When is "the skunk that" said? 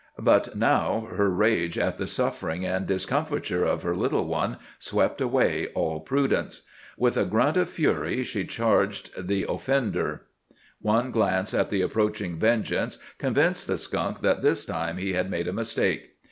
13.67-14.41